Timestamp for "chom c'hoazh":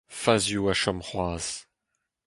0.81-1.53